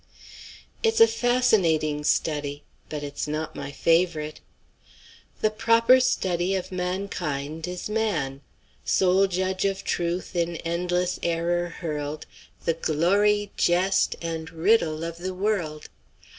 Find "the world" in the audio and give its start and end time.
15.19-15.87